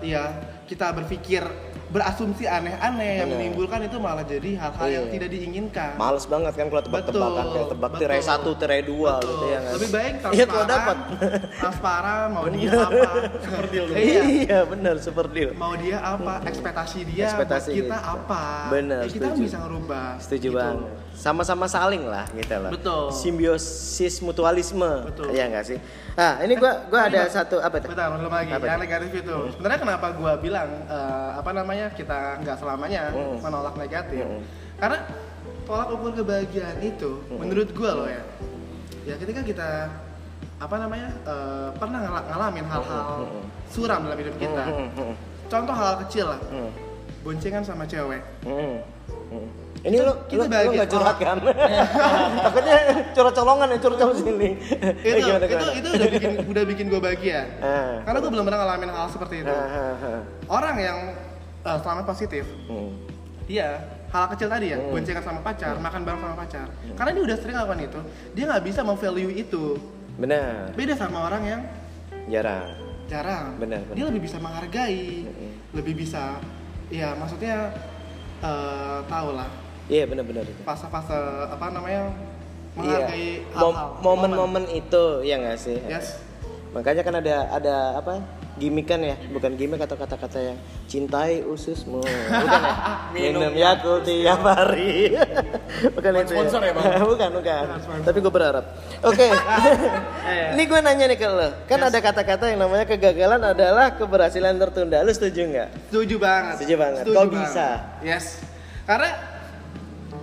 [0.01, 0.23] ya
[0.65, 1.45] kita berpikir
[1.85, 5.13] berasumsi aneh-aneh yang menimbulkan itu malah jadi hal-hal yang Iya.
[5.13, 5.91] tidak diinginkan.
[5.95, 9.29] Males banget kan kalau tebak-tebakan kayak tebak tirai satu, tirai dua Betul.
[9.29, 10.67] gitu ya nggak Lebih baik Iya transparan.
[10.67, 10.97] dapat.
[11.61, 13.11] transparan mau dia apa?
[13.39, 14.21] Super deal Iya.
[14.25, 15.49] Iya benar super deal.
[15.53, 16.33] Mau dia apa?
[16.43, 18.13] Ekspektasi dia Ekspektasi kita gitu.
[18.17, 18.43] apa?
[18.67, 19.43] Bener, Ya, kita setuju.
[19.43, 20.07] bisa ngerubah.
[20.17, 20.57] Setuju gitu.
[20.57, 20.89] banget.
[21.15, 22.69] Sama-sama saling lah gitu loh.
[22.69, 23.03] Betul.
[23.09, 25.07] Simbiosis mutualisme.
[25.07, 25.31] Betul.
[25.31, 25.79] Iya nggak sih?
[26.13, 27.31] Nah ini gua gua ada Bang.
[27.31, 27.89] satu apa tuh?
[27.89, 28.51] Bentar, belum lagi.
[28.51, 29.35] Apa yang negatif itu.
[29.55, 33.39] Sebenarnya kenapa gua bilang eh, apa namanya kita nggak selamanya Hmm.
[33.39, 34.21] menolak negatif?
[34.21, 34.43] Hmm.
[34.75, 34.97] Karena
[35.63, 37.37] tolak ukur kebahagiaan itu, Hmm.
[37.41, 38.21] menurut gua loh ya,
[39.03, 39.69] ya ketika kita
[40.55, 43.43] apa namanya eh, pernah ngala- ngalamin hal-hal Hmm.
[43.65, 44.63] suram dalam hidup kita.
[44.67, 46.69] Hmm, hmm, hmm, Contoh hal kecil lah, hmm,
[47.21, 48.21] boncengan sama cewek.
[48.43, 48.75] hmm,
[49.31, 49.47] hmm.
[49.85, 50.79] Ini Kita- lo, kita lo, lo bahagia.
[50.81, 51.37] gak curhat kan?
[52.49, 52.75] Takutnya
[53.13, 54.49] curhat colongan ya, curhat colong sini.
[54.57, 55.71] itu Gimana, itu gimana?
[55.71, 57.39] itu udah bikin udah bikin gue bahagia.
[57.59, 58.01] Ah.
[58.01, 59.53] Karena gue belum pernah ngalamin hal seperti itu.
[59.53, 60.25] Ah.
[60.47, 60.97] Orang yang
[61.61, 62.93] eh, selama positif, Hmm.
[63.45, 63.77] Iya,
[64.09, 64.89] hal kecil tadi ya, Hmm.
[64.89, 66.65] boncengan sama pacar, makan bareng sama pacar.
[66.91, 67.99] Karena dia udah sering lakukan itu,
[68.33, 69.77] dia nggak bisa memvalue itu.
[70.15, 71.61] Benar, Beda sama orang yang
[72.25, 72.73] jarang.
[73.05, 73.53] jarang.
[73.55, 73.93] Benar, benar.
[73.93, 75.51] Dia lebih bisa menghargai, Mm-mm.
[75.73, 76.41] lebih bisa,
[76.87, 77.69] ya maksudnya
[78.41, 79.45] eh tahu lah
[79.85, 80.61] Iya benar-benar itu.
[80.65, 81.13] fase-fase
[81.45, 82.09] apa namanya
[82.75, 83.07] Iya.
[83.07, 83.87] menghargai hal-hal.
[84.01, 85.77] Momen-momen itu ya nggak sih?
[85.85, 86.19] Yes.
[86.73, 88.19] Makanya kan ada ada apa?
[88.55, 90.55] Gimik kan ya, bukan gimik atau kata-kata yang
[90.87, 92.73] cintai ususmu, bukan ya?
[93.35, 95.11] Minum Yakult tiap hari,
[95.95, 97.03] bukan itu sponsor ya, Bang?
[97.11, 97.63] bukan, bukan.
[98.07, 98.63] Tapi gue berharap.
[99.03, 99.27] Oke,
[100.55, 105.03] ini gue nanya nih ke lo, kan ada kata-kata yang namanya kegagalan adalah keberhasilan tertunda.
[105.03, 105.69] Lu setuju nggak?
[105.91, 106.55] Setuju banget.
[106.55, 107.03] Setuju banget.
[107.11, 107.67] Kok bisa?
[108.07, 108.39] Yes.
[108.87, 109.34] Karena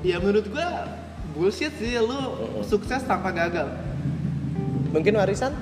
[0.02, 0.86] ya menurut gua
[1.32, 2.18] bullshit sih lu
[2.66, 3.72] sukses tanpa gagal.
[4.92, 5.56] Mungkin warisan?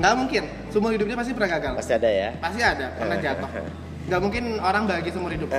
[0.00, 0.42] Nggak mungkin.
[0.72, 1.72] Seumur hidupnya pasti pernah gagal.
[1.76, 2.30] Pasti ada ya.
[2.40, 3.50] Pasti ada, pernah jatuh.
[4.08, 5.50] Nggak mungkin orang bahagia seumur hidup.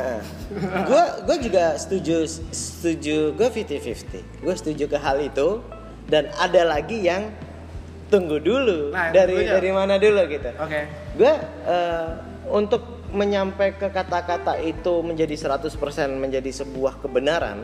[0.89, 5.61] gue gue juga setuju setuju gue 50-50 gue setuju ke hal itu
[6.09, 7.31] dan ada lagi yang
[8.11, 10.83] tunggu dulu Nah, dari dari mana dulu gitu Oke.
[11.15, 12.09] gue eh,
[12.51, 15.71] untuk menyampai ke kata-kata itu menjadi 100%
[16.19, 17.63] menjadi sebuah kebenaran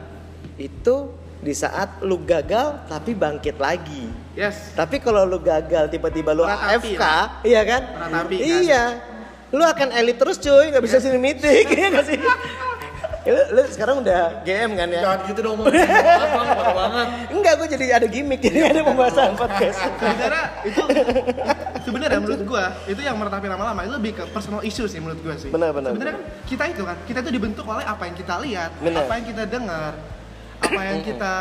[0.58, 0.96] itu
[1.38, 4.74] di saat lu gagal tapi bangkit lagi Yes.
[4.74, 7.04] tapi kalau lu gagal tiba-tiba lu Meratapi AFK,
[7.46, 7.82] iya kan?
[7.93, 8.46] Meratapi, kan?
[8.62, 8.84] Iya.
[9.54, 12.20] Lu akan elit terus cuy, nggak bisa sini meeting, iya nggak sih?
[13.28, 15.02] Ya, lu, lu sekarang udah GM kan ya?
[15.04, 15.84] Jangan gitu dong, banget.
[17.36, 19.78] Enggak, gue jadi ada gimmick, jadi ada pembahasan podcast.
[19.84, 20.82] Sebenarnya itu
[21.84, 25.36] sebenarnya menurut gua itu yang meratapi lama-lama itu lebih ke personal issue sih menurut gua
[25.36, 25.50] sih.
[25.52, 28.72] Benar, benar, Sebenarnya kan kita itu kan kita itu dibentuk oleh apa yang kita lihat,
[28.80, 29.02] Benar.
[29.08, 29.91] apa yang kita dengar,
[30.60, 31.34] apa yang kita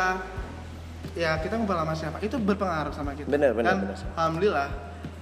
[1.13, 3.25] ya kita ngobrol sama siapa itu berpengaruh sama kita.
[3.27, 3.97] Benar, benar, Dan benar.
[4.15, 4.69] alhamdulillah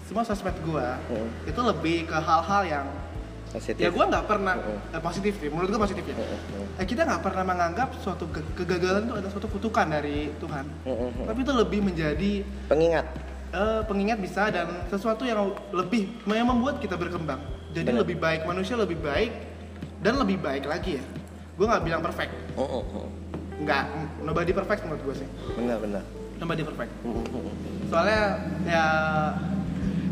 [0.03, 1.29] semua sosmed gua Hmm.
[1.43, 2.87] itu lebih ke hal-hal yang
[3.47, 3.79] Positif.
[3.79, 4.91] ya gua nggak pernah Hmm.
[4.91, 6.13] eh, positif sih menurut gua positif ya.
[6.13, 6.77] Hmm.
[6.77, 10.65] Eh, kita nggak pernah menganggap suatu ke- kegagalan itu adalah suatu kutukan dari Tuhan.
[10.83, 11.25] Hmm, hmm.
[11.25, 12.31] Tapi itu lebih menjadi
[12.67, 13.05] Pengingat.
[13.49, 15.39] eh, pengingat bisa dan sesuatu yang
[15.71, 17.39] lebih yang membuat kita berkembang.
[17.71, 18.03] Jadi Benar.
[18.03, 19.31] lebih baik manusia lebih baik
[19.99, 21.05] dan lebih baik lagi ya.
[21.55, 23.07] Gue nggak bilang perfect, Oh, oh, oh.
[23.55, 23.83] Nggak
[24.21, 25.27] nobody perfect menurut gue sih.
[25.55, 26.03] Benar, benar.
[26.35, 26.91] Nobody perfect.
[27.01, 27.53] Hmm, hmm, hmm.
[27.87, 28.21] Soalnya
[28.67, 28.85] ya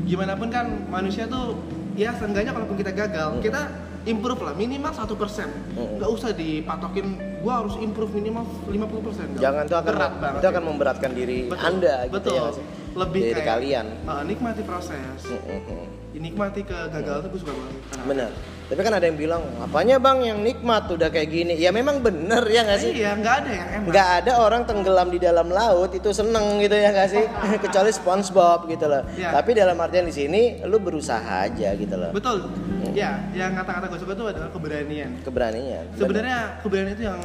[0.04, 1.60] gimana pun kan manusia tuh
[1.96, 3.62] ya seenggaknya kalaupun kita gagal kita
[4.04, 5.52] improve lah minimal satu persen.
[5.76, 10.64] Nggak usah dipatokin gue harus improve minimal 50% Jangan tuh akan berat banget itu akan
[10.64, 11.68] memberatkan diri Betul.
[11.68, 12.32] Anda gitu Betul.
[12.32, 12.66] ya nggak sih?
[12.94, 13.86] lebih diri kayak kalian.
[14.06, 15.86] eh, nikmati proses Mm-mm.
[16.14, 18.32] Nikmati kegagalan tuh gue suka banget Karena- Bener.
[18.64, 21.54] Tapi kan ada yang bilang, apanya bang yang nikmat udah kayak gini?
[21.60, 22.92] Ya memang bener ya nggak sih?
[22.96, 26.74] iya nggak ada yang enak nggak ada orang tenggelam di dalam laut itu seneng gitu
[26.74, 27.24] ya nggak sih?
[27.64, 29.04] Kecuali SpongeBob gitu loh.
[29.14, 29.30] Iya.
[29.36, 32.10] tapi dalam artian di sini lu berusaha aja gitu loh.
[32.16, 32.50] Betul.
[32.96, 35.12] Ya yang kata-kata gue suka tuh adalah keberanian.
[35.22, 37.20] Keberanian sebenarnya keberanian itu yang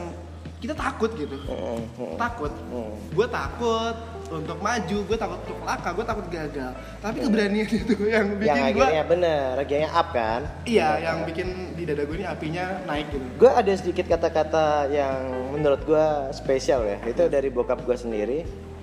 [0.58, 1.38] kita takut gitu.
[1.46, 2.50] Mm, mm, takut.
[2.50, 2.92] Mm.
[3.14, 3.96] gue takut
[4.28, 6.70] untuk maju gue takut untuk laka gue takut gagal.
[6.98, 10.40] Tapi keberanian itu yang yang bikin gue akhirnya bener akhirnya up kan?
[10.66, 13.26] Iya yang bikin di dada gue ini apinya naik gitu.
[13.38, 15.18] Gue ada sedikit kata-kata yang
[15.54, 16.98] menurut gue spesial ya.
[17.06, 18.38] Itu dari bokap gue sendiri.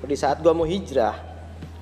[0.06, 1.36] Di saat gue mau hijrah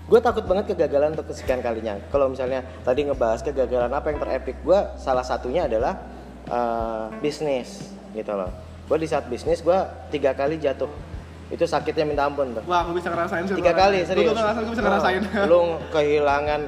[0.04, 1.96] gue takut banget kegagalan untuk kesekian kalinya.
[2.10, 6.02] Kalau misalnya tadi ngebahas kegagalan apa yang terepik gue salah satunya adalah
[6.50, 9.80] eh, bisnis gitu loh gue di saat bisnis gue
[10.12, 10.90] tiga kali jatuh.
[11.54, 14.32] Itu sakitnya minta ampun tuh wah gue bisa ngerasain sih tiga kali serius.
[14.32, 15.22] gue ngerasain gue bisa ngerasain.
[15.22, 15.60] Oh, lu
[15.94, 16.62] kehilangan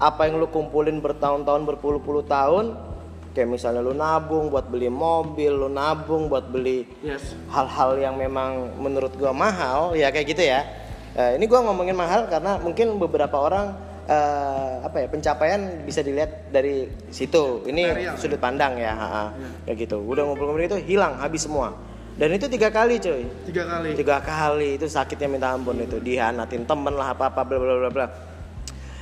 [0.00, 2.88] apa yang lu kumpulin bertahun-tahun berpuluh-puluh tahun.
[3.30, 7.38] Kayak misalnya lu nabung buat beli mobil lu nabung buat beli yes.
[7.46, 10.66] hal-hal yang memang menurut gua mahal ya kayak gitu ya.
[11.14, 16.50] Eh, ini gua ngomongin mahal karena mungkin beberapa orang eh, apa ya pencapaian bisa dilihat
[16.50, 17.62] dari situ.
[17.64, 18.14] Ini Material.
[18.18, 19.24] sudut pandang ya ha, ha.
[19.64, 20.02] kayak gitu.
[20.02, 21.72] Udah ngobrol-ngobrol itu hilang habis semua.
[22.18, 23.24] Dan itu tiga kali cuy.
[23.48, 23.88] Tiga kali.
[23.96, 26.02] Tiga kali itu sakitnya minta ampun itu.
[26.02, 28.06] Dihianatin temen lah apa apa bla bla bla bla.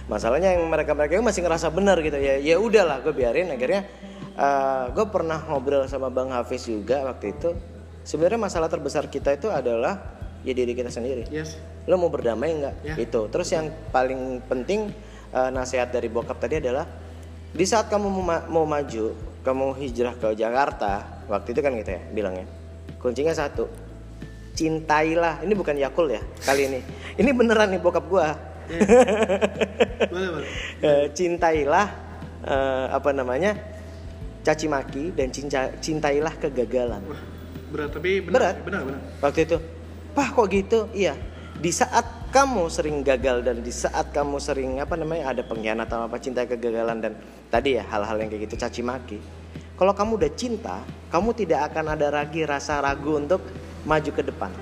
[0.08, 2.20] Masalahnya yang mereka mereka masih ngerasa benar gitu.
[2.20, 3.50] Ya ya udahlah gue biarin.
[3.50, 3.88] Akhirnya
[4.92, 7.50] gue pernah ngobrol sama bang Hafiz juga waktu itu.
[8.06, 9.98] Sebenarnya masalah terbesar kita itu adalah
[10.46, 11.26] ya diri kita sendiri.
[11.28, 12.74] Yes lo mau berdamai nggak?
[12.84, 12.94] Ya.
[13.00, 14.92] itu terus yang paling penting
[15.30, 16.84] eh, nasihat dari bokap tadi adalah
[17.48, 21.90] di saat kamu mau, ma- mau maju kamu hijrah ke Jakarta waktu itu kan gitu
[21.90, 22.44] ya bilangnya
[23.00, 23.88] kuncinya satu
[24.52, 25.46] cintailah.
[25.46, 26.80] Ini bukan Yakul ya kali ini.
[27.14, 28.34] Ini beneran nih bokap gua.
[30.12, 30.50] Boleh boleh.
[30.82, 31.86] Eh, cintailah
[32.42, 33.54] eh, apa namanya
[34.42, 37.00] caci maki dan cinca- cintailah kegagalan.
[37.06, 37.22] Wah,
[37.70, 38.58] berat tapi Berat.
[38.58, 39.00] benar benar benar.
[39.22, 39.56] Waktu itu
[40.10, 40.78] pah kok gitu?
[40.90, 41.14] Iya
[41.58, 46.16] di saat kamu sering gagal dan di saat kamu sering apa namanya ada pengkhianatan apa
[46.22, 47.12] cinta kegagalan dan
[47.50, 49.18] tadi ya hal-hal yang kayak gitu caci maki.
[49.74, 50.76] Kalau kamu udah cinta
[51.10, 53.42] kamu tidak akan ada lagi rasa ragu untuk
[53.82, 54.54] maju ke depan.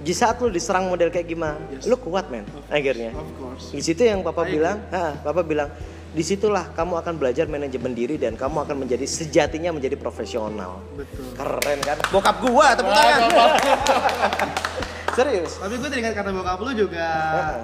[0.00, 1.86] Di saat lu diserang model kayak gimana Yes.
[1.86, 3.14] lu kuat men akhirnya.
[3.14, 3.70] Course.
[3.70, 5.70] Di situ yang papa I bilang ha, papa bilang
[6.10, 10.82] di situlah kamu akan belajar manajemen diri dan kamu akan menjadi sejatinya menjadi profesional.
[10.98, 11.30] Betul.
[11.38, 11.98] Keren kan?
[12.10, 13.22] Bokap gua tepuk tangan
[15.16, 15.52] serius?
[15.58, 17.08] Tapi gue teringat kata bokap lu juga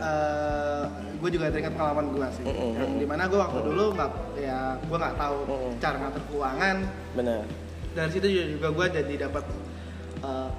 [0.03, 0.83] eh,
[1.17, 2.45] gue juga teringat pengalaman gue sih.
[2.45, 2.71] Mm-mm.
[2.77, 5.37] yang di mana gue waktu dulu nggak ya gue nggak tahu
[5.81, 6.77] cara ngatur keuangan.
[7.17, 7.43] Benar.
[7.97, 9.45] Dari situ juga gue jadi dapat
[10.25, 10.51] eh,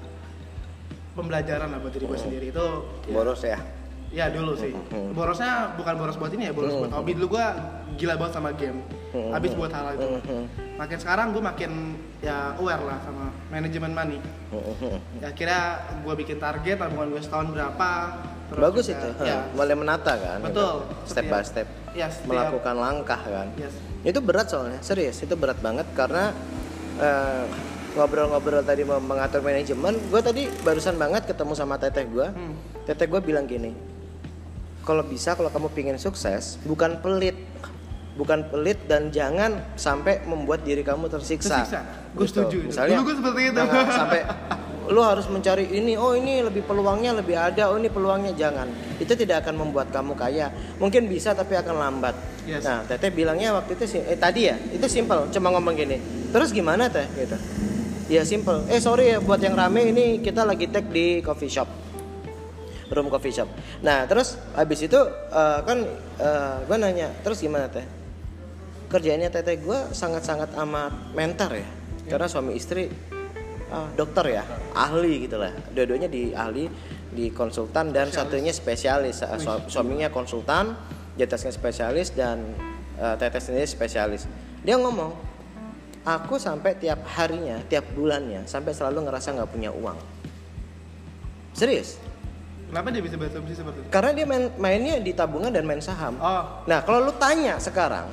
[1.14, 2.46] pembelajaran lah buat diri gue sendiri.
[2.54, 2.66] Itu
[3.10, 3.60] ya, boros ya?
[4.08, 4.72] Ya dulu sih.
[5.12, 7.12] Borosnya bukan boros buat ini ya boros buat hobi.
[7.18, 7.46] dulu gue
[7.98, 8.80] gila banget sama game
[9.18, 9.34] Mm-mm.
[9.34, 10.44] habis buat hal itu Mm-mm.
[10.78, 11.72] makin sekarang gue makin
[12.20, 14.20] ya aware lah sama manajemen money
[15.18, 15.58] ya kira
[16.00, 17.90] gue bikin target tabungan gue setahun berapa
[18.48, 20.86] terus bagus juga- itu ya mulai menata kan Betul.
[20.86, 21.10] gitu.
[21.10, 23.74] step by step ya setiap- melakukan langkah kan yes.
[24.04, 26.30] itu berat soalnya serius itu berat banget karena
[26.98, 27.44] eh,
[27.94, 32.54] ngobrol-ngobrol tadi mengatur manajemen gue tadi barusan banget ketemu sama teteh gue Hmm.
[32.86, 33.74] teteh gue bilang gini
[34.82, 37.36] kalau bisa kalau kamu pingin sukses bukan pelit
[38.18, 41.62] bukan pelit dan jangan sampai membuat diri kamu tersiksa.
[41.64, 41.80] Tersiksa.
[42.18, 42.34] Gue Gitu.
[42.34, 42.58] setuju.
[42.66, 43.62] Misalnya, Dulu gue seperti itu.
[44.02, 44.22] sampai
[44.88, 48.66] lu harus mencari ini, oh ini lebih peluangnya lebih ada, oh ini peluangnya jangan.
[48.98, 50.50] Itu tidak akan membuat kamu kaya.
[50.82, 52.16] Mungkin bisa tapi akan lambat.
[52.48, 52.64] Yes.
[52.64, 56.00] Nah, Teteh bilangnya waktu itu sih, eh tadi ya, itu simple, cuma ngomong gini.
[56.32, 57.06] Terus gimana Teh?
[57.14, 57.38] Gitu.
[58.08, 58.64] Ya simple.
[58.72, 61.68] Eh sorry ya buat yang rame ini kita lagi tag di coffee shop
[62.88, 63.52] room coffee shop.
[63.84, 64.96] Nah terus habis itu
[65.28, 65.84] eh, kan
[66.64, 67.84] gue nanya terus gimana teh?
[68.88, 71.68] Kerjaannya teteh gue sangat-sangat amat mentor ya,
[72.08, 72.88] karena suami istri
[73.68, 75.52] ah, dokter ya, ahli gitu lah.
[75.76, 76.72] Dua-duanya di ahli,
[77.12, 79.28] di konsultan dan satunya spesialis.
[79.28, 80.72] Ah, su- suaminya konsultan,
[81.14, 82.40] di atasnya spesialis dan
[82.96, 84.24] eh, teteh sendiri spesialis.
[84.64, 85.12] Dia ngomong,
[86.08, 90.00] aku sampai tiap harinya, tiap bulannya, sampai selalu ngerasa nggak punya uang.
[91.52, 92.00] Serius?
[92.68, 93.90] Kenapa dia bisa berasumsi seperti itu?
[93.92, 96.20] Karena dia main, mainnya di tabungan dan main saham.
[96.20, 98.12] Oh, Nah, kalau lu tanya sekarang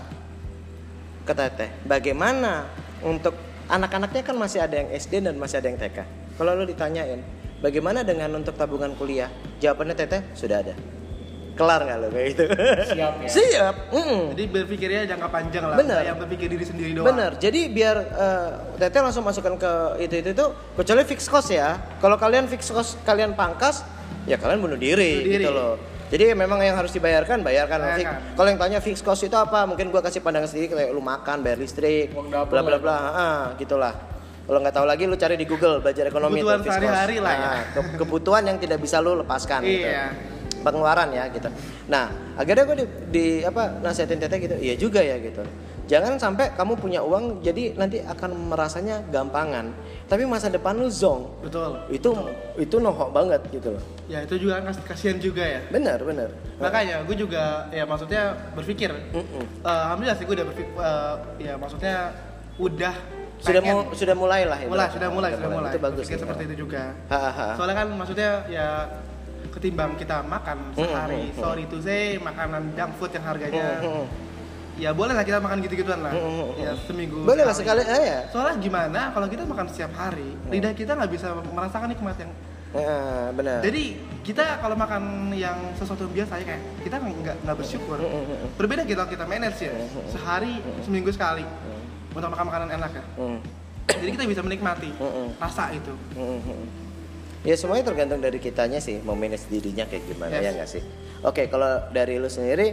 [1.24, 2.68] ke Teteh, bagaimana
[3.00, 3.32] untuk
[3.66, 5.98] anak-anaknya kan masih ada yang SD dan masih ada yang TK.
[6.36, 7.20] Kalau lu ditanyain,
[7.58, 9.32] bagaimana dengan untuk tabungan kuliah?
[9.58, 10.74] Jawabannya Teteh sudah ada.
[11.54, 12.44] kelar nggak lo kayak gitu
[12.98, 13.28] Siap ya.
[13.30, 14.34] siap mm-mm.
[14.34, 16.02] Jadi berpikirnya jangka panjang lah, Bener.
[16.02, 17.14] yang berpikir diri sendiri doang.
[17.14, 18.50] Bener, jadi biar eh,
[18.82, 21.78] Tete langsung masukkan ke itu itu itu kecuali fix cost ya.
[22.02, 23.86] Kalau kalian fix cost kalian pangkas,
[24.26, 25.44] ya kalian bunuh diri, Bunuh diri.
[25.46, 25.78] gitu loh.
[26.14, 27.78] Jadi memang yang harus dibayarkan bayarkan.
[27.82, 28.06] Nanti.
[28.06, 31.42] Kalau yang tanya fix cost itu apa, mungkin gua kasih pandangan sendiri kayak lu makan,
[31.42, 33.90] bayar listrik, bla bla bla, ah, gitulah.
[34.46, 36.86] Kalau nggak tahu lagi lu cari di Google belajar ekonomi Kebutuhan itu fixed cost.
[36.86, 37.42] sehari-hari lah ya.
[37.42, 39.88] Nah, ke- kebutuhan yang tidak bisa lu lepaskan gitu.
[39.90, 40.14] Iya.
[40.62, 41.48] Pengeluaran ya gitu.
[41.88, 42.04] Nah,
[42.36, 44.54] akhirnya gue di, di apa nasihatin Tete gitu.
[44.54, 45.42] Iya juga ya gitu.
[45.84, 49.72] Jangan sampai kamu punya uang jadi nanti akan merasanya gampangan.
[50.04, 51.32] Tapi masa depan lu zong.
[51.40, 51.80] Betul.
[51.88, 52.12] Itu
[52.60, 53.82] itu nohok banget gitu loh.
[54.04, 55.60] Ya itu juga kas- kasihan juga ya.
[55.72, 56.28] Benar, benar.
[56.60, 58.92] Makanya gue juga ya maksudnya berpikir.
[59.16, 59.42] Mm-mm.
[59.64, 60.70] eh, Alhamdulillah sih gue udah berpikir,
[61.40, 61.94] ya maksudnya
[62.60, 62.94] udah
[63.44, 65.72] Sudah mu- sudah mulai lah mulai sudah mulai sudah mulai.
[65.72, 66.04] Itu bagus.
[66.06, 66.16] Nih.
[66.16, 66.96] seperti itu juga.
[67.12, 67.46] Ha, ha, ha.
[67.58, 68.68] Soalnya kan maksudnya ya
[69.52, 71.40] ketimbang kita makan sehari, mm, mm.
[71.40, 73.84] sorry to say makanan junk food yang harganya.
[74.74, 76.10] Ya boleh lah kita makan gitu-gituan lah.
[76.10, 76.50] Mm, mm, mm.
[76.58, 77.18] Ya seminggu.
[77.22, 78.18] Boleh lah sekali eh, ya.
[78.28, 82.32] Soalnya gimana kalau kita makan setiap hari, lidah kita nggak bisa merasakan nikmat yang
[82.74, 83.62] Eh, benar.
[83.62, 83.94] jadi
[84.26, 87.98] kita kalau makan yang sesuatu yang biasa ya kayak kita nggak nggak bersyukur.
[88.02, 88.48] Mm, mm.
[88.58, 89.70] Berbeda kita kita manage ya
[90.10, 91.46] sehari seminggu sekali
[92.10, 93.04] untuk makan makanan enak ya.
[93.84, 94.90] Jadi kita bisa menikmati
[95.38, 95.94] rasa itu.
[97.44, 100.42] Ya semuanya tergantung dari kitanya sih mau manage dirinya kayak gimana Yes.
[100.42, 100.82] ya nggak sih.
[101.22, 102.72] Oke kalau dari lu sendiri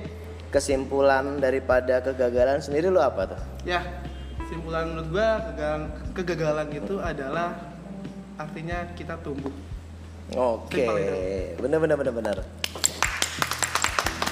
[0.51, 3.41] kesimpulan daripada kegagalan sendiri lu apa tuh?
[3.63, 4.03] Ya,
[4.51, 7.55] simpulan menurut gua kegagalan kegagalan itu adalah
[8.35, 9.51] artinya kita tumbuh.
[10.35, 11.59] Oke, itu.
[11.59, 12.37] bener bener bener bener.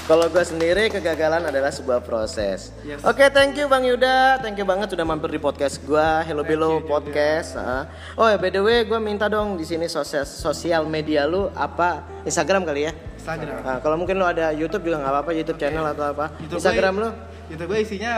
[0.10, 2.74] Kalau gue sendiri kegagalan adalah sebuah proses.
[2.82, 3.06] Yes.
[3.06, 6.82] Oke, thank you Bang Yuda, thank you banget sudah mampir di podcast gue, Hello juga.
[6.82, 7.54] Podcast.
[7.54, 7.86] Ah.
[8.18, 12.02] Oh ya, by the way, gue minta dong di sini sosial sosial media lu apa?
[12.26, 13.09] Instagram kali ya?
[13.20, 13.60] Instagram.
[13.62, 16.26] Nah, kalau mungkin lu ada YouTube juga nggak apa-apa, YouTube channel atau apa?
[16.40, 17.10] YouTube Instagram gue- lu?
[17.52, 18.14] YouTube gue isinya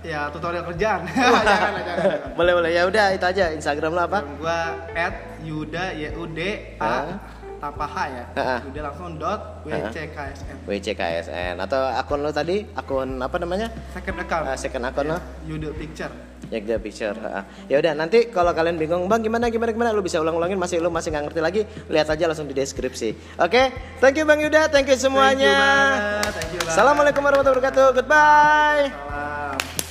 [0.00, 1.00] ya tutorial kerjaan.
[1.12, 2.18] jangan, jangan, jangan.
[2.38, 4.18] boleh boleh ya udah itu aja Instagram lu apa?
[4.22, 4.58] Instagram gua
[5.42, 6.40] @yuda y u d
[6.78, 6.94] a
[7.56, 8.24] tanpa h ya.
[8.62, 10.56] Yuda langsung dot wcksn.
[10.68, 13.72] WCKSN atau akun lu tadi akun apa namanya?
[13.90, 14.44] Second account.
[14.44, 15.18] Ah, second account lo?
[15.44, 16.12] Yuda picture.
[16.46, 17.16] Ya the picture.
[17.66, 20.90] Ya udah nanti kalau kalian bingung, Bang gimana gimana gimana lu bisa ulang-ulangin masih lu
[20.90, 23.38] masih nggak ngerti lagi, lihat aja langsung di deskripsi.
[23.42, 25.54] Oke, thank you Bang Yuda, thank you semuanya.
[26.22, 26.62] Thank you.
[26.62, 26.70] Thank you.
[26.70, 27.86] Assalamualaikum warahmatullahi wabarakatuh.
[27.98, 28.84] Goodbye.
[28.94, 29.85] Salam.